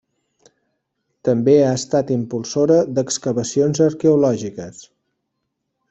També 1.29 1.53
ha 1.65 1.75
estat 1.81 2.09
impulsora 2.17 2.79
d'excavacions 2.99 3.83
arqueològiques. 3.91 4.85